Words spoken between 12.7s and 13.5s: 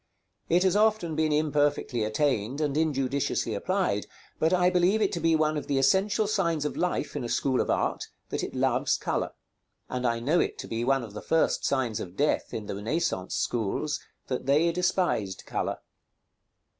Renaissance